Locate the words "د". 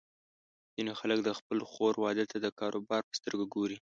1.23-1.29, 2.41-2.47